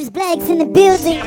Serious 0.00 0.10
Blacks 0.10 0.48
in 0.48 0.58
the 0.58 0.64
building. 0.64 1.20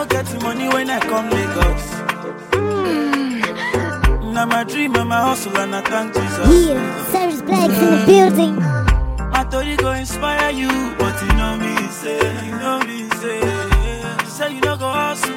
I 0.00 0.02
know 0.02 0.08
getting 0.08 0.42
money 0.42 0.66
when 0.68 0.88
I 0.88 0.98
come 0.98 1.28
Lagos. 1.28 1.84
Mm. 2.56 4.32
Now 4.32 4.46
my 4.46 4.64
dream 4.64 4.96
and 4.96 5.10
my 5.10 5.20
hustle 5.20 5.54
and 5.58 5.74
I 5.76 5.82
thank 5.82 6.14
Jesus. 6.14 6.68
Yeah, 6.68 7.10
Serious 7.12 7.42
Blacks 7.42 7.74
in 7.74 7.80
the 7.80 7.96
mm. 7.96 8.06
building. 8.06 8.56
My 9.30 9.46
story 9.50 9.76
go 9.76 9.92
inspire 9.92 10.52
you, 10.52 10.70
but 10.96 11.20
you 11.20 11.28
know 11.36 11.54
me, 11.58 11.76
say, 11.88 12.16
you 12.46 12.52
know 12.52 12.78
me, 12.80 13.10
say, 13.20 13.40
say 14.24 14.54
you 14.54 14.62
no 14.62 14.78
go 14.78 14.88
hustle, 14.88 15.34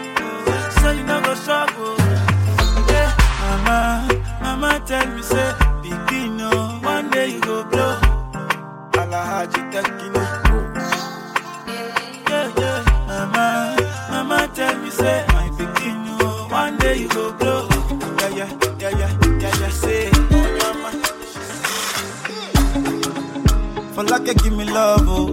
say 0.80 0.98
you 0.98 1.04
no 1.04 1.22
go 1.22 1.36
struggle. 1.36 1.98
Yeah, 2.88 3.12
mama, 3.42 4.08
mama 4.42 4.82
tell 4.86 5.06
me, 5.08 5.24
say, 5.24 5.52
Like 24.26 24.42
give 24.44 24.54
me 24.54 24.66
love, 24.66 25.08
oh. 25.08 25.28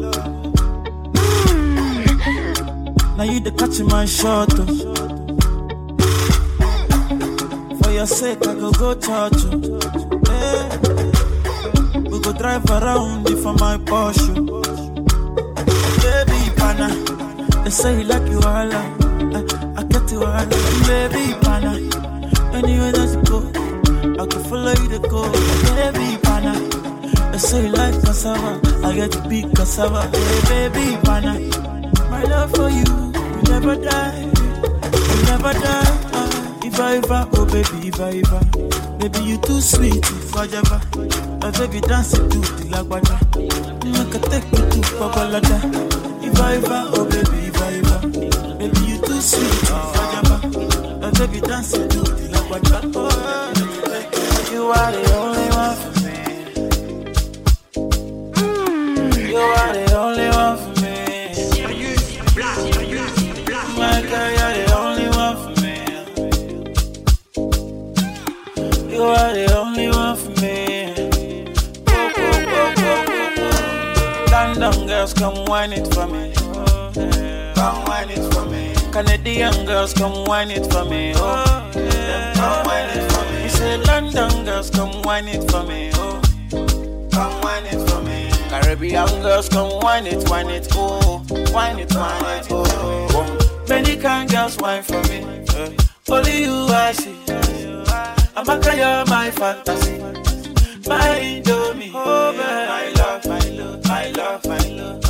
Mm. 1.15 3.17
Now 3.17 3.23
you 3.25 3.41
the 3.41 3.51
catch 3.53 3.81
in 3.81 3.87
my 3.87 4.05
shot, 4.05 4.49
oh. 4.59 4.67
For 7.83 7.91
your 7.93 8.07
sake, 8.07 8.47
I 8.47 8.55
go 8.55 8.71
go 8.73 8.95
church, 8.95 9.45
oh. 9.47 9.61
Yeah. 10.29 10.79
We 12.11 12.19
go 12.21 12.33
drive 12.33 12.69
around 12.71 13.29
if 13.31 13.41
for 13.43 13.53
my 13.55 13.77
Porsche. 13.79 14.49
oh. 14.51 14.63
Baby, 16.03 16.51
pana, 16.57 16.89
they 17.65 17.71
say 17.71 17.99
you 17.99 18.05
like 18.05 18.29
you 18.31 18.39
all, 18.39 18.73
I, 18.73 18.75
I 19.77 19.83
get 19.85 20.11
you 20.11 20.25
all, 20.25 20.47
baby, 20.87 21.35
pana. 21.43 21.73
Anywhere 22.53 22.93
that 22.93 23.09
you 23.15 23.23
go, 23.31 23.39
I 24.23 24.25
can 24.27 24.43
follow 24.45 24.73
you 24.73 24.89
to 24.89 24.99
go, 25.09 25.23
baby, 25.77 26.17
pana. 26.23 26.53
Say 27.41 27.67
you 27.67 27.73
like 27.73 27.95
cassava, 28.05 28.61
I 28.87 28.95
get 28.95 29.13
to 29.13 29.29
be 29.29 29.43
cassava. 29.55 30.03
Hey, 30.49 30.69
baby, 30.69 30.97
pana. 31.03 31.39
My 32.11 32.23
love 32.25 32.51
for 32.55 32.69
you, 32.69 32.85
you 32.85 33.43
never 33.49 33.75
die, 33.77 34.21
you 34.23 35.23
never 35.25 35.53
die. 35.55 35.99
Ah, 36.13 36.59
If 36.65 36.79
I 36.79 36.97
ever, 36.97 37.29
oh 37.35 37.47
baby, 37.47 37.89
if 37.89 38.01
I 38.01 38.21
ever, 38.23 38.41
baby 38.99 39.25
you 39.25 39.39
too 39.39 39.61
sweet, 39.61 39.97
if 39.97 40.37
I 40.37 40.45
ever, 40.47 40.81
my 41.41 41.51
baby 41.53 41.81
dance 41.81 42.13
it 42.15 42.31
to 42.31 42.39
the 42.39 42.65
lagwaja. 42.71 43.17
Make 43.85 44.15
a 44.15 44.19
take 44.29 44.45
you 44.53 44.65
to 44.71 44.81
Babalada. 45.01 45.59
If 46.23 46.41
I 46.41 46.55
ever, 46.57 46.83
oh 46.95 47.05
baby, 47.09 47.49
if 47.49 47.61
I 47.61 47.73
ever, 47.81 48.09
baby 48.59 48.81
you 48.87 48.99
too 49.01 49.21
sweet, 49.21 49.63
if 49.63 49.73
I 49.73 50.19
ever, 50.19 50.39
my 51.01 51.11
baby 51.19 51.41
dance 51.41 51.73
it 51.75 51.91
to 51.91 51.99
the 52.01 52.29
lagwaja. 52.35 52.93
Oh, 52.95 54.53
you 54.53 54.63
are 54.67 54.93
the 54.93 55.15
only 55.17 55.40
are 59.43 59.73
the 59.73 59.97
only 59.97 60.29
one 60.29 60.57
for 60.59 60.73
me. 60.83 60.97
My 63.77 64.03
girl, 64.03 64.31
you're 64.37 64.55
the 64.57 64.65
only 64.77 65.09
one 65.17 65.37
for 65.43 65.53
me. 65.61 65.75
You 68.95 69.03
are 69.03 69.33
the 69.33 69.47
only 69.59 69.89
one 69.89 70.17
for 70.17 70.33
me. 70.41 70.57
Go, 71.85 72.01
go, 72.17 72.29
go. 72.77 72.93
London 74.31 74.87
girls, 74.87 75.13
come 75.15 75.45
wine 75.47 75.73
it 75.73 75.87
for 75.95 76.07
me. 76.07 76.33
Come 77.55 77.85
wine 77.87 78.11
it 78.11 78.33
for 78.35 78.45
me. 78.47 78.75
Canadian 78.93 79.65
girls, 79.67 79.93
come 79.95 80.25
wine 80.25 80.51
it 80.51 80.67
for 80.73 80.85
me. 80.85 81.13
Oh, 81.17 81.71
yeah. 81.75 82.35
come 82.35 82.65
wine 82.67 82.91
it 82.91 83.13
for 83.13 83.25
me. 83.33 83.49
Say 83.49 83.77
London 83.79 84.45
girls, 84.45 84.71
come 84.71 85.03
wine 85.03 85.29
it 85.29 85.51
for 85.51 85.63
me. 85.65 85.91
Oh, 85.95 86.20
Caribbean 88.51 89.07
girls, 89.23 89.49
come 89.49 89.79
wine 89.81 90.07
it, 90.09 90.29
wine 90.29 90.51
it, 90.51 90.67
oh, 90.75 91.25
wine 91.53 91.79
it, 91.79 91.95
wine 91.95 92.25
it, 92.41 92.47
oh. 92.51 93.65
Many 93.69 93.97
kind 93.97 94.29
girls 94.29 94.57
wine 94.59 94.83
for 94.83 95.01
me. 95.05 95.19
eh. 95.55 95.77
Only 96.09 96.43
you 96.43 96.67
I 96.69 96.91
see. 96.91 97.15
I'm 98.37 98.49
a 98.49 98.77
you're 98.77 99.07
my 99.07 99.31
fantasy. 99.31 99.99
My 100.89 101.21
Indomie, 101.21 101.93
oh. 101.95 102.33
My 102.37 102.89
love, 102.99 103.25
my 103.27 103.39
love, 103.51 103.85
my 103.87 104.11
love, 104.11 104.45
my 104.45 104.59
love, 104.69 105.03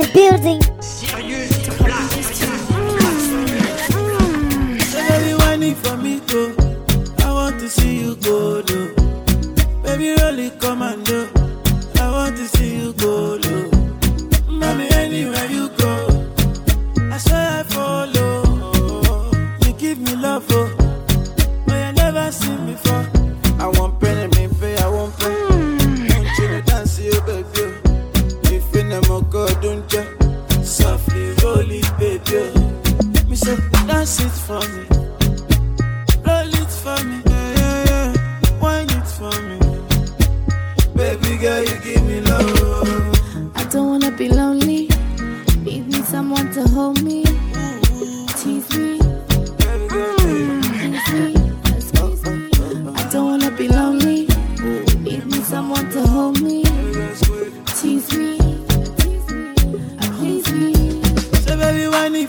the 0.00 0.12
building. 0.12 0.60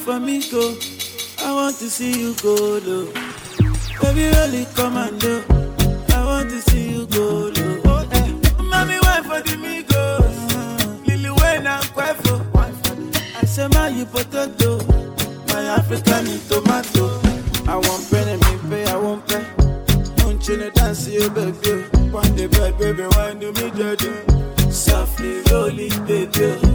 for 0.02 0.20
me, 0.20 0.42
go. 0.50 0.76
I 1.40 1.54
want 1.54 1.78
to 1.78 1.90
see 1.90 2.20
you 2.20 2.34
go 2.42 2.56
low. 2.56 3.06
Baby, 4.02 4.26
really 4.36 4.66
come 4.74 4.98
and 4.98 5.20
do. 5.20 5.44
I 6.14 6.26
want 6.26 6.50
to 6.50 6.62
see 6.62 6.90
you 6.92 7.06
go 7.06 7.52
low. 7.56 7.82
Oh, 7.86 8.10
eh. 8.12 8.64
Mommy, 8.64 8.96
wait 8.96 9.24
for 9.30 9.42
the 9.46 9.56
Migos. 9.62 10.38
Mm-hmm. 10.50 11.06
Lily, 11.06 11.30
when 11.30 11.68
I'm 11.68 11.84
quifo. 11.94 12.36
I 12.56 13.46
say, 13.46 13.68
my 13.68 13.90
you 13.90 14.06
potato. 14.06 14.80
My 15.50 15.64
African 15.78 16.26
tomato. 16.50 17.22
I 17.70 17.76
won't 17.76 18.10
pay, 18.10 18.36
me 18.36 18.70
pay, 18.70 18.86
I 18.86 18.96
won't 18.96 19.28
pay. 19.28 19.46
Don't 20.18 20.48
you 20.48 20.58
know, 20.58 20.70
dance, 20.72 21.08
you 21.08 21.30
baby. 21.30 21.84
One 22.10 22.36
day, 22.36 22.48
baby, 22.48 23.04
why 23.04 23.36
do 23.36 23.52
me, 23.54 23.70
daddy? 23.72 24.72
Softly, 24.72 25.42
rolling, 25.52 26.06
baby. 26.06 26.71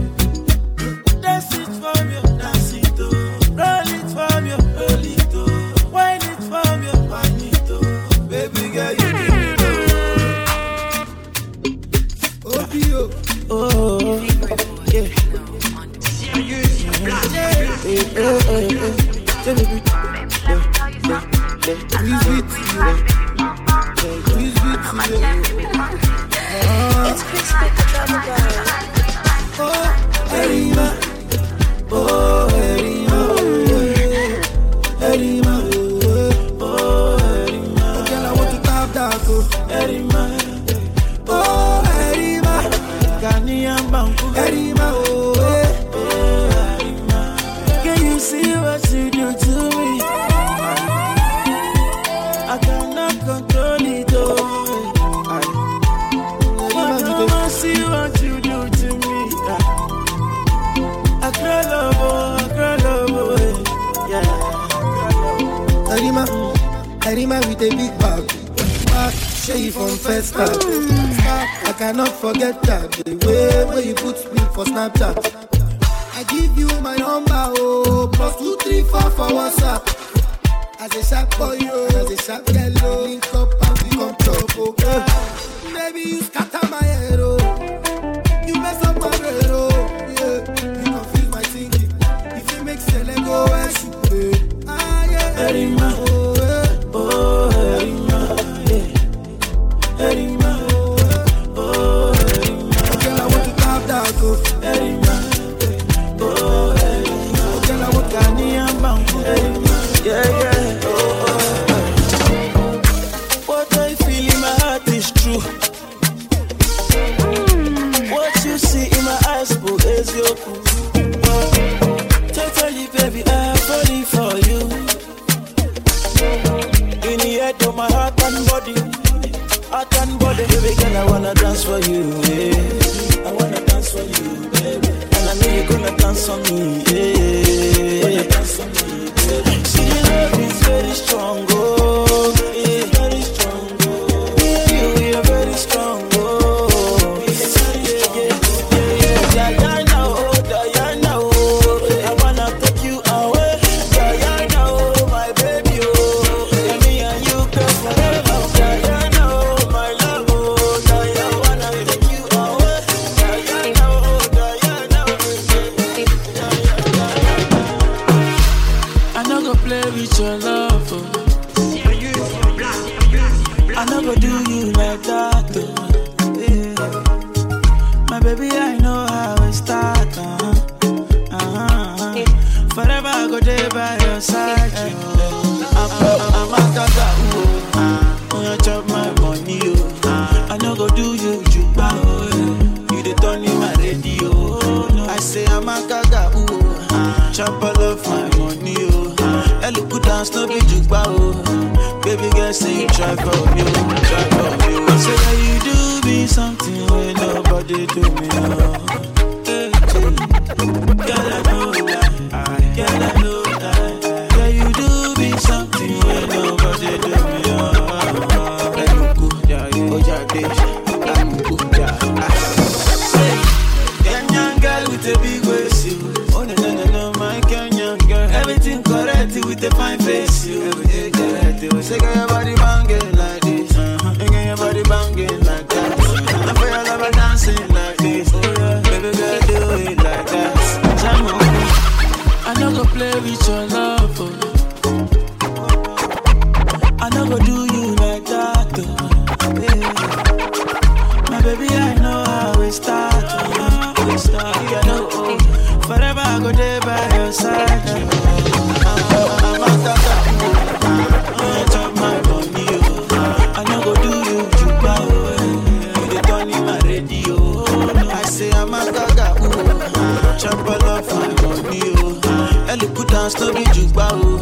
no 273.35 273.53
be 273.53 273.63
jigba 273.65 274.07
o. 274.13 274.37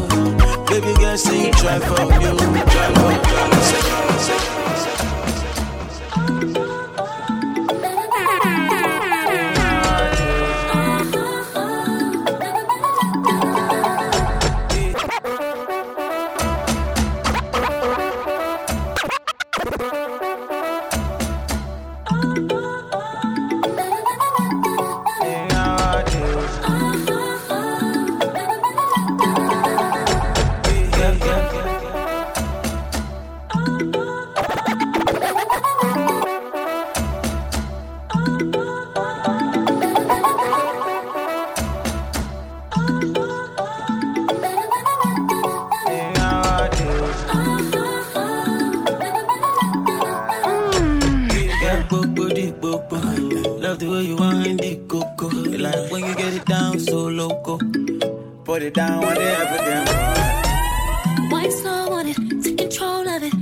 Baby 0.68 0.94
girl, 1.00 1.16
say 1.16 1.46
you 1.46 1.52
try 1.52 1.78
for 1.80 2.06
me, 2.06 2.60
try 2.70 2.94
for 2.94 3.50
me. 3.50 3.55
Bobo 52.52 52.96
di. 53.14 53.42
Love 53.60 53.78
the 53.78 53.86
way 53.86 54.02
you 54.02 54.16
wind 54.16 54.60
the 54.60 54.76
coco. 54.88 55.28
Like 55.28 55.90
when 55.90 56.04
you 56.04 56.14
get 56.14 56.34
it 56.34 56.44
down 56.46 56.78
so 56.78 57.08
loco. 57.08 57.58
Put 58.44 58.62
it 58.62 58.74
down 58.74 59.02
on 59.04 59.14
the 59.14 59.22
African. 59.22 59.84
Wine 61.30 61.50
slow 61.50 61.92
on 61.92 62.06
it, 62.06 62.16
take 62.42 62.58
control 62.58 63.08
of 63.08 63.22
it, 63.22 63.34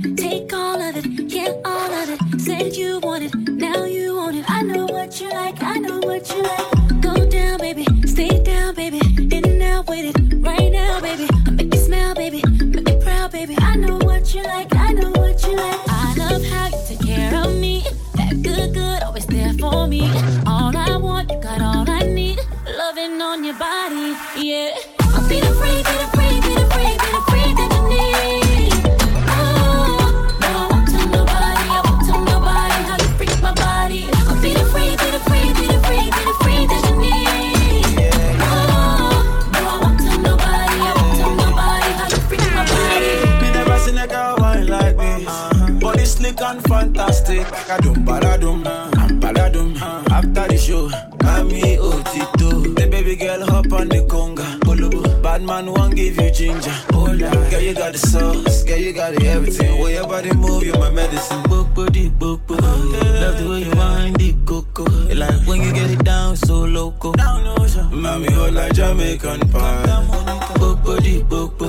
Body 46.35 46.43
slick 46.43 46.49
and 46.49 46.67
fantastic. 46.67 47.47
Badum, 47.47 48.05
badadum, 48.05 48.65
and 48.97 49.21
badadum. 49.21 49.81
After 50.11 50.47
the 50.47 50.57
show, 50.57 50.89
Kami 51.19 51.77
Otito. 51.77 52.75
The 52.75 52.87
baby 52.87 53.15
girl 53.15 53.45
hop 53.45 53.71
on 53.73 53.89
the 53.89 54.05
conga. 54.07 55.21
Bad 55.21 55.41
man 55.41 55.71
won't 55.71 55.95
give 55.95 56.19
you 56.19 56.31
ginger. 56.31 56.71
Hola. 56.91 57.29
Girl, 57.49 57.61
you 57.61 57.73
got 57.73 57.93
the 57.93 57.97
sauce. 57.97 58.63
Girl, 58.63 58.77
you 58.77 58.93
got 58.93 59.15
the 59.15 59.27
everything. 59.27 59.81
Way 59.81 59.93
your 59.95 60.07
body 60.07 60.33
move, 60.33 60.63
you 60.63 60.73
my 60.73 60.91
medicine. 60.91 61.41
Boko 61.43 61.89
di 61.89 62.09
boko. 62.09 62.55
Love 62.55 63.37
the 63.39 63.47
way 63.49 63.63
you 63.63 63.75
wind 63.75 64.15
the 64.17 64.35
coco. 64.45 64.83
Like 65.13 65.47
when 65.47 65.61
you 65.61 65.73
get 65.73 65.89
it 65.89 66.03
down 66.03 66.35
so 66.35 66.65
loco. 66.65 67.13
Mami, 67.13 68.29
hola 68.31 68.69
Jamaican 68.71 69.39
pie. 69.49 70.57
Boko 70.59 70.99
di 70.99 71.23
boko. 71.23 71.65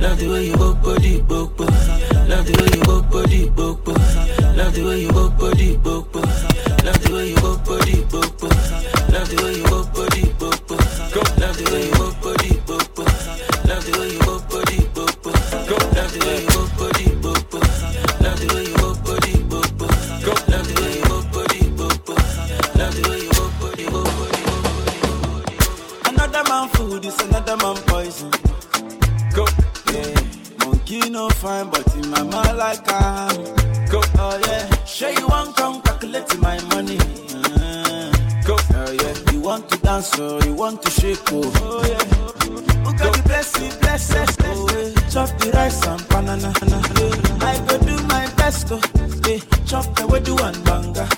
Love 0.00 0.18
the 0.18 0.28
way 0.28 0.46
you 0.46 0.56
boko 0.56 0.96
di 0.98 1.20
boko. 1.20 1.66
Love 2.28 2.46
the 2.46 2.54
way 2.60 2.70
you 2.74 2.82
walk 2.88 3.10
body, 3.10 3.50
walk 3.56 3.84
body. 3.84 4.56
Love 4.56 4.74
the 4.74 4.84
way 4.84 5.00
you 5.02 5.10
walk 5.10 5.38
body, 5.38 5.76
walk 5.84 6.12
body. 6.12 6.28
Love 6.84 7.02
the 7.02 7.10
way 7.14 7.28
you 7.30 7.36
walk 7.42 7.64
body, 7.64 8.00
walk 8.12 8.38
body. 8.40 9.12
Love 9.12 9.28
the 9.30 9.42
way 9.44 9.56
you 9.56 9.64
walk. 9.64 9.75
Monkey 30.96 31.10
no 31.10 31.28
fine, 31.30 31.68
but 31.70 31.94
in 31.96 32.10
my 32.10 32.22
mind 32.22 32.56
like 32.58 32.80
I'm. 32.90 33.44
Go. 33.90 34.00
Oh 34.18 34.40
yeah. 34.46 34.84
Sure 34.84 35.10
you 35.10 35.26
want 35.28 35.54
come 35.56 35.82
calculate 35.82 36.38
my 36.38 36.60
money. 36.74 36.98
Uh, 36.98 38.12
go. 38.46 38.56
Oh 38.74 38.90
yeah. 38.92 39.32
You 39.32 39.40
want 39.40 39.68
to 39.70 39.78
dance 39.78 40.18
or 40.18 40.40
you 40.44 40.54
want 40.54 40.82
to 40.82 40.90
shake 40.90 41.18
oh. 41.32 41.52
Oh 41.56 41.84
yeah. 41.86 42.04
Who 42.84 42.96
got 42.96 43.14
the 43.14 43.22
blessing, 43.26 43.78
bless 43.80 44.14
us, 44.14 44.36
oh 44.40 44.68
yeah. 44.72 45.08
Chop 45.10 45.28
the 45.38 45.50
rice 45.52 45.86
and 45.86 46.08
banana. 46.08 46.52
Yeah. 46.98 47.46
I 47.46 47.58
go 47.68 47.78
do 47.78 48.02
my 48.06 48.32
best 48.36 48.68
oh. 48.70 48.80
Yeah. 49.28 49.38
Chop 49.66 49.94
the 49.96 50.06
way 50.06 50.20
do 50.20 50.36
and 50.38 50.64
banga. 50.64 51.08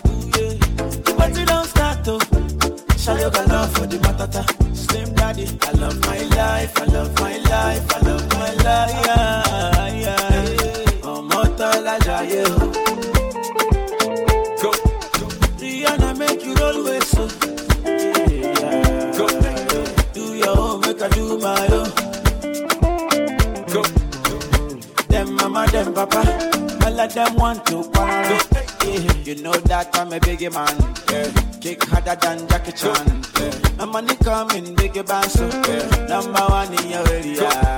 You 3.28 3.34
got 3.34 3.48
love 3.48 3.72
for 3.74 3.86
the 3.86 3.98
matata? 3.98 4.74
Slim 4.74 5.12
daddy, 5.12 5.46
I 5.60 5.72
love 5.72 6.00
my 6.06 6.18
life, 6.34 6.80
I 6.80 6.84
love 6.86 7.14
my 7.20 7.36
life, 7.36 7.94
I 7.94 7.98
love 8.08 8.26
my 8.32 8.52
life. 8.64 9.06
Yeah, 9.06 9.94
yeah. 10.04 11.10
Ọmọ 11.12 11.40
tọ́lá 11.58 11.94
jayé 12.06 12.42
o. 12.48 12.66
Go. 14.62 14.70
Rihanna 15.60 16.10
make 16.18 16.42
you 16.46 16.54
roll 16.60 16.78
with 16.84 17.04
so. 17.12 17.24
Yeah. 17.84 19.18
Go. 19.18 19.26
Do 20.14 20.24
your 20.42 20.56
own, 20.58 20.84
I 21.04 21.08
do 21.16 21.24
my 21.44 21.66
own. 21.78 21.90
Go. 23.74 23.82
Them 25.12 25.28
mama, 25.36 25.66
them 25.72 25.92
papa, 25.92 26.22
all 26.86 27.00
of 27.00 27.12
them 27.14 27.34
want 27.36 27.60
to 27.66 27.76
quarrel. 27.92 28.40
Yeah. 28.86 29.12
You 29.26 29.34
know 29.42 29.56
that 29.70 29.86
I'm 29.98 30.14
a 30.14 30.18
biggie 30.18 30.50
man. 30.56 30.74
Yeah. 31.12 31.47
Kick 31.68 31.84
harder 31.84 32.16
than 32.16 32.48
Jackie 32.48 32.72
Chan. 32.72 33.22
Yeah. 33.38 33.76
My 33.76 33.84
money 33.84 34.16
coming, 34.24 34.74
biggie 34.74 35.06
band, 35.06 35.30
so 35.30 35.46
yeah. 35.46 36.06
number 36.06 36.40
one 36.48 36.72
in 36.72 36.88
your 36.88 37.06
area. 37.10 37.77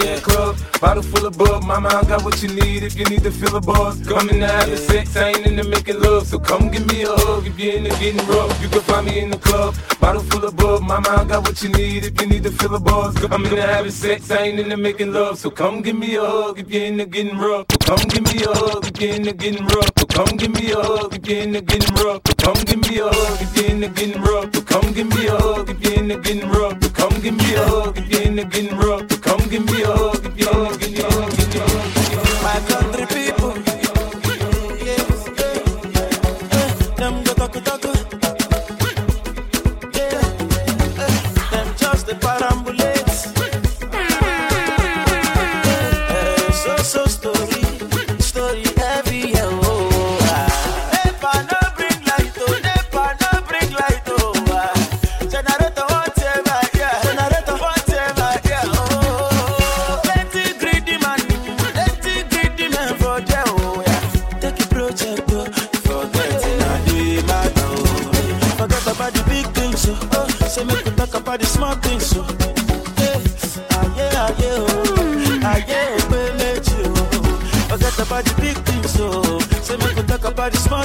In 0.00 0.14
the 0.14 0.20
club, 0.20 0.56
bottle 0.80 1.02
full 1.02 1.26
of 1.26 1.36
bub. 1.36 1.62
Mama, 1.64 1.88
I 1.88 2.02
got 2.04 2.24
what 2.24 2.42
you 2.42 2.48
need 2.48 2.82
if 2.82 2.96
you 2.96 3.04
need 3.06 3.22
to 3.24 3.30
fill 3.30 3.56
a 3.56 3.60
buzz. 3.60 4.00
Come 4.06 4.30
in 4.30 4.40
to 4.40 4.46
having 4.46 4.76
sex, 4.76 5.16
I 5.16 5.28
ain't 5.30 5.46
into 5.46 5.64
making 5.64 6.00
love. 6.00 6.26
So 6.26 6.38
come 6.38 6.70
give 6.70 6.86
me 6.86 7.02
a 7.02 7.08
hug 7.08 7.46
if 7.46 7.58
you're 7.58 7.76
into 7.76 7.90
getting 8.00 8.24
rough. 8.26 8.60
You 8.62 8.68
can 8.68 8.80
find 8.80 9.06
me 9.06 9.20
in 9.20 9.30
the 9.30 9.38
club, 9.38 9.74
bottle 10.02 10.22
full 10.22 10.44
of 10.44 10.56
bub. 10.56 10.82
Mama, 10.82 11.08
I 11.20 11.24
got 11.24 11.46
what 11.46 11.62
you 11.62 11.68
need 11.70 12.04
if 12.04 12.20
you 12.20 12.26
need 12.26 12.42
to 12.42 12.50
fill 12.50 12.74
a 12.74 12.80
buzz. 12.80 13.14
I'm 13.24 13.44
into 13.44 13.62
having 13.62 13.92
sex, 13.92 14.30
I 14.32 14.38
ain't 14.46 14.58
into 14.58 14.76
making 14.76 15.12
love. 15.12 15.38
So 15.38 15.48
come 15.48 15.80
give 15.80 15.96
me 15.96 16.16
a 16.16 16.24
hug 16.26 16.58
if 16.58 16.68
you're 16.70 16.86
into 16.86 17.06
getting 17.06 17.38
rough. 17.38 17.66
So 17.70 17.78
come 17.88 18.04
give 18.08 18.24
me 18.30 18.42
a 18.42 18.52
hug 18.52 18.84
if 18.88 19.00
you're 19.00 19.14
into 19.14 19.32
getting 19.32 19.64
rough. 19.64 19.90
So 19.98 20.06
come 20.06 20.36
give 20.36 20.52
me 20.56 20.72
a 20.72 20.76
hug 20.76 21.14
if 21.14 21.26
you're 21.28 21.42
into 21.44 21.60
getting 21.60 21.94
rough. 21.94 22.20
So 22.26 22.34
come 22.44 22.60
give 22.64 22.80
me 22.84 22.98
a 22.98 23.08
hug 23.08 23.42
if 23.44 23.56
you're 23.56 23.70
into 23.70 23.88
getting 23.88 24.22
rough. 24.22 24.48
So 24.54 24.62
come 24.62 24.92
give 24.92 25.08
me 25.14 25.26
a 25.28 25.36
hug 25.36 25.70
if 25.70 25.80
you're 25.84 25.98
into 26.00 26.18
getting 26.18 26.50
rough. 26.50 26.82
So 26.82 26.90
come 26.90 27.20
give 27.22 27.36
me 27.36 27.54
a 27.54 27.64
hug 27.64 27.98
if 27.98 28.10
you're 28.12 28.22
into 28.22 28.44
getting 28.44 28.76
rough. 28.76 29.10
So 29.10 29.16
come 29.26 29.48
give 29.48 29.64
me 29.70 29.82
a 29.82 29.86
hug 29.86 30.26
if 30.26 30.36
you're 30.36 30.58
into 30.58 30.78
getting 30.82 31.06
rough. 31.06 32.42
My 32.42 32.58
country 32.68 33.21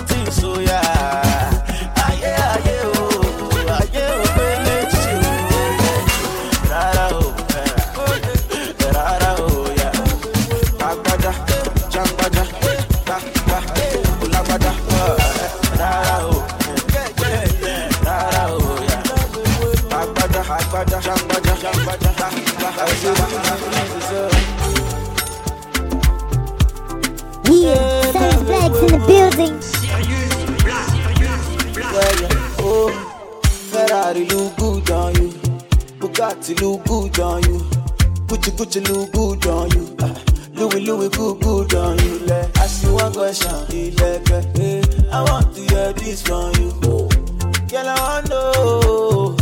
something, 0.07 0.31
so 0.31 0.59
yeah. 0.59 1.76
Bugatti 36.17 36.59
look 36.61 36.83
good 36.85 37.19
on 37.19 37.43
you. 37.43 37.59
Gucci 38.25 38.49
Gucci 38.57 38.81
look 38.89 39.11
good 39.11 39.45
on 39.45 39.69
you. 39.69 39.95
Ah, 40.01 40.15
Louis 40.53 40.79
Louis 40.83 41.09
good 41.09 41.39
good 41.41 41.75
on 41.75 41.95
you. 41.99 42.17
Le. 42.25 42.49
Ask 42.55 42.83
you 42.83 42.93
one 42.95 43.13
question, 43.13 43.51
I 45.11 45.21
want 45.29 45.53
to 45.53 45.61
hear 45.61 45.93
this 45.93 46.23
from 46.23 46.51
you. 46.55 46.71
Girl, 47.69 47.87
I 47.87 47.99
want 48.01 48.29
know. 48.29 49.37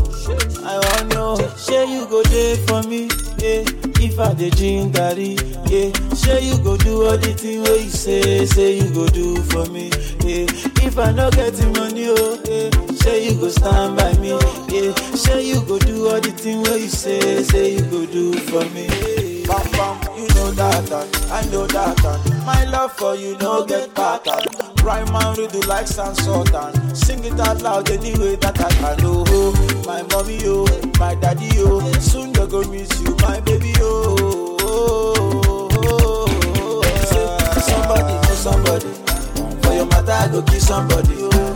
I 0.66 0.78
want 0.78 1.14
know. 1.14 1.36
Say 1.56 1.86
you 1.94 2.08
go 2.08 2.22
there 2.24 2.58
for 2.68 2.84
me. 2.84 3.04
Yeah. 3.40 3.64
If 4.04 4.20
I 4.20 4.34
dey 4.34 4.50
drink 4.50 4.96
garri, 4.96 5.40
yeah. 5.72 5.94
Say 6.14 6.44
you 6.44 6.58
go 6.62 6.76
do 6.76 7.06
all 7.06 7.18
the 7.18 7.34
thing 7.34 7.62
where 7.64 7.78
you 7.80 7.90
say, 7.90 8.46
say 8.46 8.80
you 8.80 8.90
go 8.94 9.08
do 9.08 9.38
for 9.44 9.66
me. 9.72 9.88
Yeah. 10.28 10.46
If 10.86 10.98
I 11.00 11.14
no 11.14 11.32
get 11.32 11.54
the 11.54 11.68
money, 11.68 12.08
oh, 12.10 12.38
yeah. 12.44 12.94
Say 13.06 13.30
you 13.30 13.39
go 13.39 13.50
stand 13.50 13.98
by 13.98 14.13
me. 14.18 14.30
Yeah. 14.74 14.94
Say 15.13 15.44
you 15.48 15.62
go 15.65 15.78
do 15.78 16.08
all 16.10 16.20
the 16.20 16.32
thing 16.32 16.63
where 16.63 16.78
you 16.78 16.88
say, 16.88 17.44
say 17.44 17.74
you 17.76 17.82
go 17.82 18.04
do 18.08 18.34
for 18.34 18.65
me. 18.74 18.88
Bam 19.46 19.62
bam, 19.74 20.18
you 20.18 20.28
know 20.34 20.50
that, 20.58 20.86
that 20.88 21.32
I 21.32 21.46
know 21.52 21.68
that, 21.68 21.98
that 21.98 22.44
my 22.48 22.65
love 22.65 22.94
for 22.94 23.15
you 23.15 23.38
no 23.38 23.63
get 23.63 23.94
pattern. 23.94 24.41
Uh. 24.60 24.74
Rhyme 24.84 25.08
and 25.15 25.38
redo 25.38 25.65
like 25.68 25.88
San 25.88 26.15
Sultan. 26.15 26.96
Sing 26.96 27.24
it 27.24 27.39
out 27.39 27.62
loud 27.62 27.91
anyway 27.91 28.38
that 28.38 28.60
I 28.60 28.70
can. 28.70 28.98
Oh, 29.06 29.24
oh, 29.28 29.84
my 29.86 30.02
mommy, 30.12 30.39
oh, 30.46 30.65
my 31.00 31.13
daddy, 31.15 31.50
oh. 31.60 31.80
Soon 32.00 32.34
they 32.34 32.48
go 32.48 32.63
miss 32.72 32.89
you, 33.02 33.15
my 33.22 33.39
baby, 33.41 33.72
oh. 33.78 34.58
oh, 34.62 35.70
oh, 35.76 36.32
oh. 36.58 36.82
Say, 37.06 37.62
somebody 37.62 38.13
know 38.13 38.34
somebody. 38.34 38.89
For 39.62 39.74
your 39.76 39.86
matter, 39.86 40.12
I 40.12 40.28
go 40.32 40.41
kill 40.41 40.60
somebody, 40.60 41.15
oh. 41.20 41.55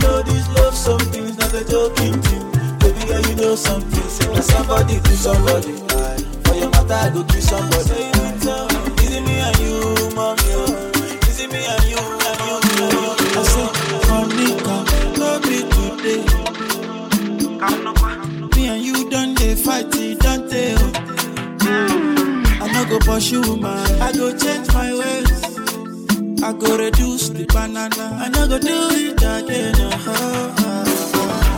Know 0.00 0.22
this 0.22 0.48
love 0.56 0.74
something 0.74 1.24
is 1.24 1.36
not 1.38 1.54
a 1.54 1.64
joking 1.68 2.20
thing. 2.22 2.44
Baby 2.80 3.02
girl, 3.08 3.22
you 3.28 3.34
know 3.36 3.54
something. 3.54 4.08
Say 4.08 4.26
that 4.34 4.44
somebody 4.44 5.00
do 5.00 5.10
somebody. 5.16 5.74
For 6.44 6.54
your 6.56 6.70
matter, 6.70 6.94
I 6.94 7.10
go 7.10 7.24
kill 7.24 7.40
somebody. 7.42 7.84
Say 7.84 8.10
it, 8.10 8.46
uh, 8.46 8.68
Is 9.04 9.12
it 9.16 9.22
me 9.22 9.36
and 9.40 9.58
you, 9.60 10.14
mommy? 10.16 10.42
Is 11.28 11.40
it 11.40 11.50
me 11.52 11.60
and 11.64 11.84
you, 11.90 11.98
and 11.98 12.40
you, 12.46 12.56
and 12.82 12.92
you? 12.92 13.10
I 13.38 13.42
say, 13.52 13.68
Monica, 14.08 14.76
no 15.18 15.28
be 15.46 15.58
today. 15.74 16.22
Me 18.56 18.62
and 18.68 18.82
you 18.84 19.10
done 19.10 19.34
they 19.34 19.54
fight, 19.54 19.86
it 19.96 20.18
done 20.20 20.46
they. 20.48 20.74
I 22.62 22.66
no 22.72 22.84
go 22.88 22.98
pursue 23.00 23.56
man, 23.56 23.86
I 24.02 24.12
go 24.12 24.36
change 24.36 24.68
my 24.72 24.92
ways. 24.94 25.29
I 26.42 26.52
go 26.54 26.76
reduce 26.76 27.28
the 27.28 27.44
banana, 27.46 27.90
I 28.18 28.28
no 28.28 28.48
go 28.48 28.58
do 28.58 28.88
it 28.92 29.20
again. 29.20 29.74
uh 29.76 30.84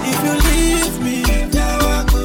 If 0.05 0.19
you 0.25 0.35
leave 0.49 0.97
me, 1.03 1.23
now 1.53 1.79
I 1.79 2.05
go. 2.11 2.19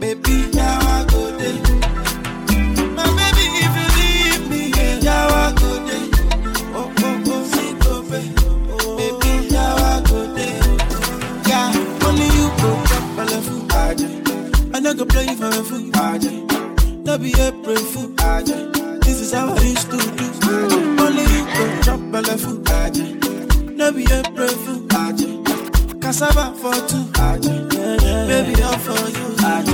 Baby, 0.00 0.50
now 0.54 0.78
I 0.80 1.04
baby, 3.18 3.46
if 3.64 3.74
you 3.78 3.86
leave 3.98 4.44
me, 4.50 4.70
now 5.02 5.28
I 5.28 5.52
go 5.58 5.70
there. 5.86 6.08
Oh, 6.76 6.92
oh, 6.98 7.22
oh, 7.26 7.44
see, 7.52 7.72
go. 7.82 8.02
Baby, 8.96 9.48
now 9.52 9.74
I 9.76 10.02
go 10.08 10.18
there. 10.34 10.62
Yeah, 11.48 12.06
only 12.06 12.26
you 12.36 12.48
go 12.60 12.70
drop 12.86 13.04
my 13.16 13.24
left 13.24 13.48
foot, 13.48 13.72
I 14.74 14.80
no 14.80 14.94
go 14.94 15.04
play 15.04 15.26
for 15.34 15.46
a 15.48 15.62
fool, 15.64 15.90
Aja. 15.96 16.30
No 17.04 17.18
be 17.18 17.32
fool, 17.32 18.14
Aja. 18.20 18.32
This 18.46 18.60
is 18.60 18.63
how 19.34 19.54
I 19.54 19.62
used 19.62 19.90
to 19.90 19.98
do. 19.98 20.26
Only 21.02 21.24
you 21.34 21.44
go 21.84 21.96
my 21.96 22.20
left 22.20 22.44
foot, 22.44 22.70
Aja. 22.70 23.04
No 23.78 23.92
be 23.92 24.04
April 24.04 24.48
fool, 24.48 24.86
Aja. 24.92 25.28
Cassava 26.00 26.54
for 26.60 26.74
two, 26.88 27.04
Aja. 27.20 27.54
Baby, 28.28 28.62
all 28.62 28.78
for 28.78 29.00
you, 29.16 29.26
Aja. 29.52 29.73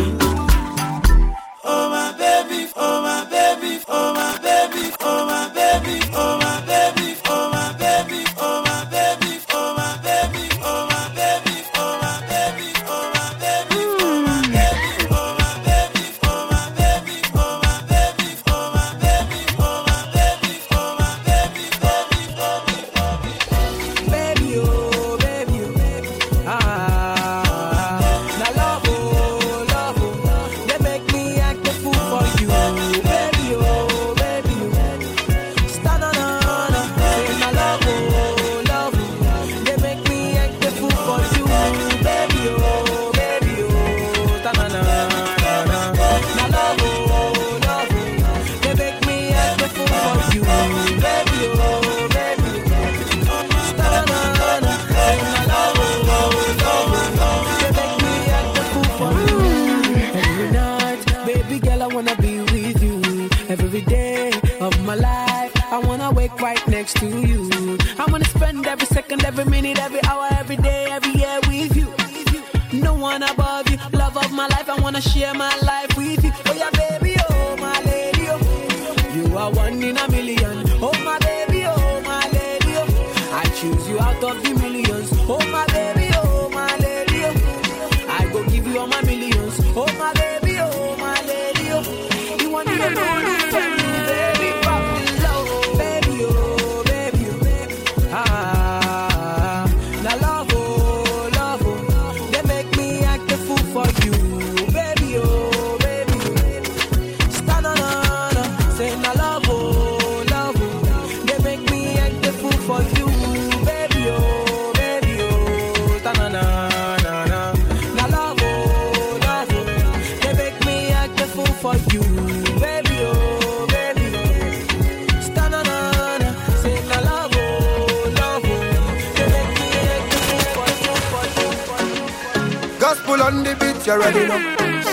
You 133.90 133.96
already 133.96 134.26
know. 134.26 134.38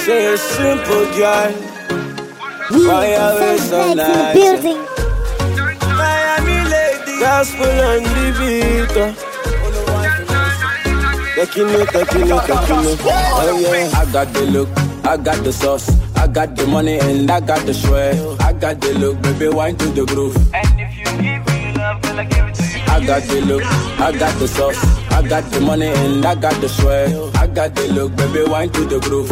Say 0.06 0.34
a 0.34 0.38
simple 0.38 1.06
girl. 1.14 1.54
We 2.72 2.88
Why 2.88 3.14
are 3.14 3.36
we 3.40 3.58
Sounds 3.58 3.70
so 3.70 3.78
Bags 3.78 3.92
in 3.92 3.98
the 3.98 4.08
nice? 4.08 4.36
building. 4.36 4.82
Miami 5.98 6.58
lady. 6.74 7.20
Gospel 7.20 7.78
on 7.90 8.04
the 8.04 8.28
beat. 8.40 8.96
Taking 11.38 11.70
it, 11.70 11.90
taking 11.90 12.28
it, 12.28 12.42
taking 12.50 12.86
it. 12.90 13.00
Oh 13.06 13.60
yeah. 13.62 14.00
I 14.00 14.12
got 14.12 14.34
the 14.34 14.42
look, 14.50 14.70
I 15.06 15.18
got 15.18 15.44
the 15.44 15.54
sauce, 15.54 15.88
I 16.16 16.26
got 16.28 16.56
the 16.56 16.66
money 16.66 16.98
and 17.00 17.30
I 17.30 17.40
got 17.40 17.64
the 17.68 17.74
sweat. 17.76 18.16
I 18.42 18.54
got 18.54 18.82
the 18.82 18.94
look, 18.98 19.22
baby, 19.22 19.50
wine 19.50 19.76
to 19.78 19.86
the 19.90 20.06
groove. 20.06 20.36
And 20.56 20.67
I 22.98 23.06
got 23.06 23.22
the 23.30 23.42
look, 23.46 23.64
I 24.00 24.12
got 24.12 24.34
the 24.40 24.48
sauce, 24.48 24.82
I 25.12 25.22
got 25.28 25.44
the 25.52 25.60
money 25.62 25.86
and 25.88 26.26
I 26.26 26.34
got 26.36 26.60
the 26.62 26.68
sweat. 26.68 27.14
I 27.36 27.46
got 27.46 27.76
the 27.76 27.88
look, 27.94 28.16
baby, 28.16 28.50
wine 28.50 28.70
to 28.72 28.86
the 28.86 29.00
groove. 29.00 29.30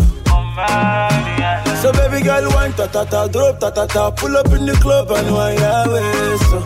So 1.82 1.91
baby 1.93 2.23
girl, 2.23 2.47
wine 2.51 2.73
ta 2.73 2.86
ta 2.88 3.04
ta, 3.06 3.28
drop 3.28 3.60
ta 3.60 3.71
ta 3.71 3.88
ta, 3.88 4.12
pull 4.12 4.38
up 4.38 4.47
in 4.54 4.65
the 4.67 4.73
club 4.73 5.10
and 5.12 5.34
wine 5.34 5.58
your 5.58 5.93
waist. 5.93 6.45
So, 6.51 6.63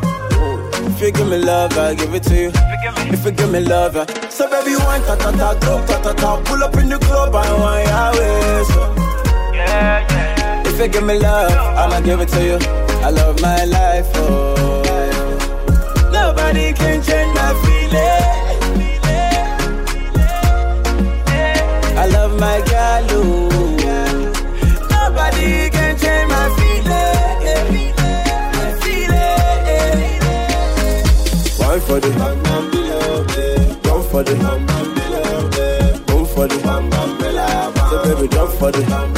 if 0.92 1.02
you 1.02 1.12
give 1.12 1.28
me 1.30 1.38
love, 1.38 1.78
I 1.78 1.96
give 1.96 2.14
it 2.14 2.24
to 2.24 2.36
you. 2.36 2.52
If 3.14 3.24
you 3.26 3.32
give 3.32 3.50
me 3.52 3.62
love, 3.62 3.96
yeah. 3.96 4.06
so 4.30 4.50
baby 4.50 4.76
wine 4.76 5.02
ta 5.04 5.16
ta 5.16 5.32
ta, 5.32 5.54
drop 5.60 5.88
ta 5.88 6.02
ta 6.02 6.14
ta, 6.14 6.42
pull 6.44 6.62
up 6.64 6.76
in 6.76 6.90
the 6.90 7.00
club 7.00 7.34
and 7.34 7.62
wine 7.64 7.88
your 7.88 8.12
waist. 8.20 8.72
So, 8.74 8.82
Yeah, 9.54 10.06
yeah. 10.12 10.68
if 10.68 10.78
you 10.78 10.88
give 10.90 11.04
me 11.06 11.18
love, 11.18 11.52
I'ma 11.78 12.02
give 12.02 12.20
it 12.20 12.28
to 12.30 12.44
you. 12.44 12.58
I 13.02 13.10
love 13.10 13.42
my 13.42 13.64
life, 13.64 14.08
oh. 14.16 14.79
Nobody 16.30 16.74
can 16.74 17.02
change 17.02 17.34
my 17.34 17.54
feeling. 17.64 18.28
I 21.98 22.06
love 22.06 22.40
my 22.40 22.62
girl, 22.70 23.08
oh. 23.18 23.50
Nobody 24.92 25.70
can 25.72 25.98
change 25.98 26.30
my 26.30 26.50
feeling. 26.56 27.66
My 28.54 28.70
feeling. 28.84 30.22
One 31.58 31.82
for 31.82 32.00
the 32.00 32.10
bam 32.12 32.38
bam 32.44 32.64
below, 32.70 33.26
one 33.92 34.04
for 34.10 34.22
the 34.24 34.36
bam 34.36 34.66
bam 34.68 34.88
below, 34.94 35.50
one 36.16 36.26
for 36.28 36.46
the 36.48 36.58
bam 36.64 36.90
bam 36.92 37.10
below. 37.18 37.74
So 37.90 37.96
baby, 38.04 38.28
jump 38.28 38.52
for 38.52 38.72
the 38.72 38.82
bam 38.84 39.09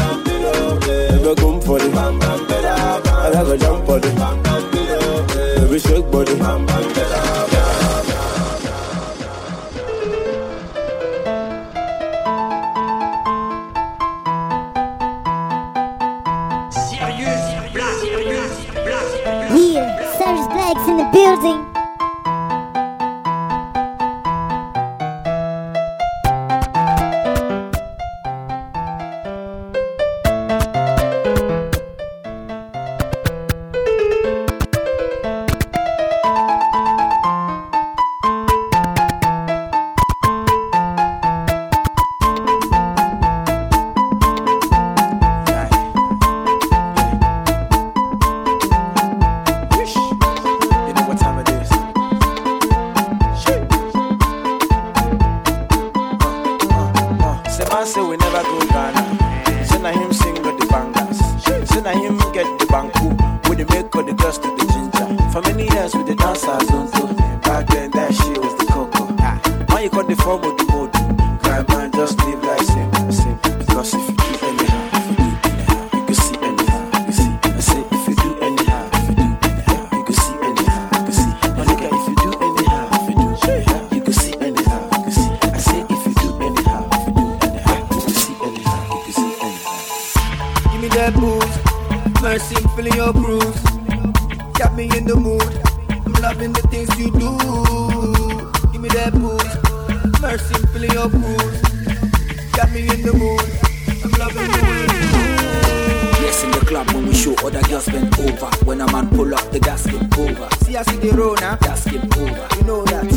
other 107.43 107.61
girls 107.69 107.85
bend 107.87 108.13
over. 108.19 108.47
When 108.65 108.81
a 108.81 108.91
man 108.91 109.09
pull 109.09 109.33
up, 109.33 109.49
the 109.51 109.59
gas 109.59 109.85
get 109.87 110.17
over. 110.17 110.47
See, 110.65 110.75
I 110.77 110.83
see 110.83 110.97
the 110.97 111.11
road 111.15 111.41
now, 111.41 111.55
Gas 111.57 111.85
get 111.89 112.03
over. 112.17 112.47
you 112.57 112.63
know 112.63 112.83
that. 112.85 113.09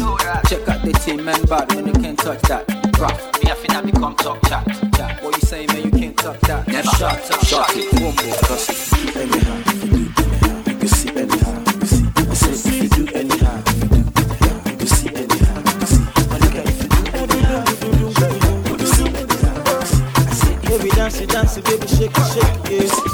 Check 0.48 0.68
out 0.68 0.82
the 0.82 0.92
team, 0.92 1.24
man, 1.24 1.42
bad 1.46 1.72
when 1.74 1.87
you 1.87 1.92
can't 1.92 2.18
touch 2.18 2.40
that. 2.42 2.64
Rough, 2.98 3.20
me 3.42 3.50
I 3.50 3.54
finna 3.54 3.84
become 3.84 4.14
top 4.16 4.38
chat. 4.48 4.66
chat. 4.96 5.22
What 5.22 5.37
you 5.37 5.46
say, 5.46 5.66
man, 5.66 5.82
you 5.84 5.90
can't 5.90 6.16
touch 6.16 6.40
that. 6.42 6.66
Never 6.68 6.88
shut 6.88 7.30
up, 7.32 7.44
shut 7.44 7.70
it, 7.76 7.90
boom, 7.92 8.14
boom. 8.16 8.34
Cause 8.48 8.68
if 8.70 8.92
you 8.92 9.12
do 9.12 9.20
anyhow, 9.20 9.58
if 9.66 9.84
you 9.84 9.90
do 9.90 10.24
anyhow, 10.24 10.70
you 10.70 10.76
can 10.78 10.88
see 10.88 11.10
anyhow, 11.10 11.58
you 11.58 11.64
can 11.64 11.87
see. 11.87 12.04
I 12.16 12.34
say 12.34 12.52
if 12.52 12.82
you 12.82 12.88
do 12.88 13.12
anyhow, 13.14 13.62
if 13.66 13.82
you 13.82 13.88
do 13.88 14.24
anyhow, 14.34 14.70
you 14.70 14.76
can 14.76 14.87
see 14.87 15.08
you 15.10 15.87
see. 15.87 16.02
My 16.30 16.38
nigga, 16.42 16.62
you 16.70 16.88
do 16.88 17.00
anyhow, 17.22 17.64
if 17.66 17.82
you 17.84 17.90
do 17.92 18.06
anyhow, 18.24 18.68
you 18.68 18.76
can 18.76 18.87
see 18.87 19.08
anyhow, 19.08 19.64
you. 19.64 20.16
I 20.16 20.34
say 20.34 20.78
Baby 20.78 20.90
dance, 20.90 21.20
it, 21.20 21.28
dance, 21.30 21.56
it, 21.56 21.64
baby 21.64 21.87
shake 21.87 22.16
it, 22.16 22.26
shake 22.32 22.82
it. 22.82 23.13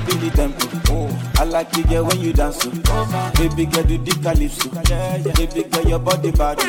Up 0.00 0.08
in 0.08 0.20
the 0.20 0.30
temple. 0.34 1.10
I 1.38 1.44
like 1.44 1.70
the 1.72 1.82
girl 1.82 2.04
when 2.06 2.20
you 2.20 2.32
dance. 2.32 2.58
Oh, 2.64 3.32
Baby 3.36 3.66
girl, 3.66 3.82
do 3.84 3.98
the 3.98 4.12
calypso. 4.22 4.70
Baby 5.34 5.68
girl, 5.68 5.84
your 5.88 5.98
body 5.98 6.30
bad. 6.30 6.58
Oh, 6.60 6.64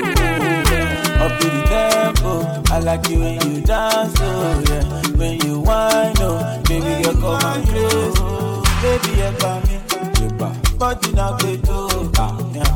Up 1.25 1.41
in 1.41 1.47
the 1.47 1.63
temple. 1.69 2.63
I 2.73 2.79
like 2.79 3.07
you 3.09 3.19
when 3.19 3.41
you 3.55 3.61
dance. 3.61 4.13
Oh, 4.19 4.63
yeah. 4.69 5.17
When 5.17 5.39
you 5.41 5.59
whine, 5.61 6.13
oh. 6.19 6.61
Baby 6.67 7.03
girl, 7.03 7.13
come 7.13 7.45
and 7.45 7.67
close. 7.69 8.15
Oh. 8.19 8.63
Baby, 8.81 9.11
you 9.17 9.31
come 9.39 9.63
me. 9.67 10.77
Body 10.77 11.11
now 11.13 11.37
play 11.37 11.57
too. 11.57 12.11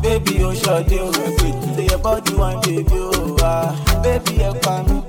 Baby, 0.02 0.44
oh, 0.44 0.52
you 0.52 0.56
sure 0.56 0.84
do. 0.84 1.12
Say 1.76 1.86
your 1.88 1.98
body 2.00 2.34
one 2.36 2.62
baby. 2.62 2.86
Oh, 2.92 3.38
ah. 3.42 4.02
Baby, 4.04 4.34
you 4.44 4.54
come 4.62 4.88
me 4.88 5.04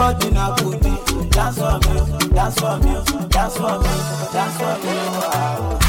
body 0.00 0.30
na 0.30 0.54
booty. 0.56 0.94
Dance 1.28 1.58
for 1.58 1.76
me, 1.84 2.00
That's 2.32 2.58
for 2.58 2.76
me, 2.78 2.94
That's 3.28 3.56
for 3.56 3.76
me, 3.82 3.92
That's 4.32 4.56
for 4.60 4.74
me. 4.84 4.96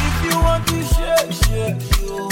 If 0.07 0.17
you 0.25 0.35
want 0.45 0.67
to 0.67 0.77
shake, 0.93 1.31
shake 1.43 1.79
you. 2.01 2.27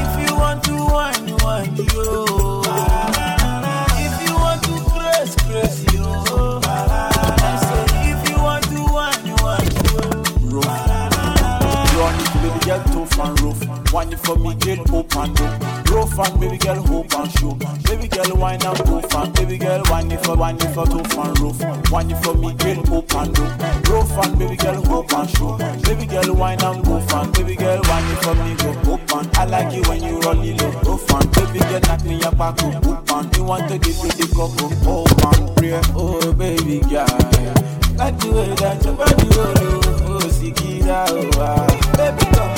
If 0.00 0.12
you 0.22 0.34
want 0.36 0.64
to 0.64 0.74
wine, 0.94 1.36
wine 1.44 1.76
you. 1.76 2.47
Wine 13.92 14.16
for 14.18 14.36
me, 14.36 14.54
get 14.56 14.86
hope 14.88 15.16
and 15.16 15.34
do. 15.34 15.44
Grow 15.84 16.04
fun, 16.06 16.38
baby 16.38 16.58
girl, 16.58 16.82
hope 16.82 17.12
and 17.18 17.30
show. 17.38 17.54
Baby 17.84 18.06
girl, 18.08 18.36
wine 18.36 18.62
and 18.62 18.78
go 18.84 19.00
fun. 19.08 19.32
Baby 19.32 19.56
girl, 19.56 19.82
wine 19.88 20.16
for, 20.18 20.36
wine 20.36 20.58
for 20.58 20.86
two 20.86 21.02
fan 21.04 21.32
roof. 21.40 21.58
Wine 21.90 22.14
for 22.22 22.34
me, 22.34 22.52
get 22.54 22.86
hope 22.86 23.14
and 23.14 23.34
do. 23.34 23.42
Grow 23.84 24.02
fun, 24.04 24.38
baby 24.38 24.56
girl, 24.56 24.84
hope 24.84 25.12
and 25.14 25.30
show. 25.30 25.56
Baby 25.82 26.04
girl, 26.06 26.34
wine 26.34 26.62
and 26.62 26.84
go 26.84 27.00
fun. 27.00 27.32
Baby 27.32 27.56
girl, 27.56 27.80
wine 27.88 28.16
for 28.16 28.34
me, 28.34 28.54
go 28.56 28.94
up 28.94 29.12
and. 29.14 29.36
I 29.36 29.44
like 29.46 29.74
it 29.74 29.88
when 29.88 30.02
you 30.02 30.20
roll 30.20 30.42
it, 30.42 30.84
go 30.84 30.96
fan. 30.98 31.26
Baby 31.32 31.58
girl, 31.60 31.80
knock 31.80 32.04
me 32.04 32.22
up, 32.22 32.38
I 32.40 32.52
go 32.52 32.92
up 32.92 33.10
and. 33.10 33.36
You 33.36 33.44
want 33.44 33.68
to 33.70 33.78
give 33.78 33.96
me 34.02 34.10
the 34.10 34.26
cup, 34.36 34.52
oh 34.86 35.06
man, 35.24 35.54
prayer. 35.56 35.80
oh 35.96 36.32
baby 36.34 36.80
girl. 36.80 37.06
Got 37.96 38.20
the 38.20 38.30
way 38.32 38.54
that 38.54 38.84
your 38.84 38.94
body 38.94 39.28
roll, 39.34 39.54
oh, 39.56 40.20
oh, 40.22 40.28
see, 40.28 40.50
get 40.52 40.88
out, 40.88 41.08
oh, 41.10 41.30
ah. 41.40 41.94
baby, 41.96 42.36
come. 42.36 42.57